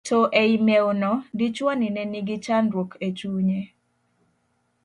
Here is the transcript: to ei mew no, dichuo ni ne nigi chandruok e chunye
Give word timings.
to 0.07 0.17
ei 0.41 0.53
mew 0.67 0.87
no, 1.01 1.11
dichuo 1.37 1.71
ni 1.79 1.87
ne 1.95 2.03
nigi 2.11 2.35
chandruok 2.45 2.91
e 3.05 3.09
chunye 3.17 3.59